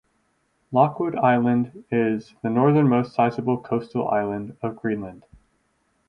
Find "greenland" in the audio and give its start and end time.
4.75-5.25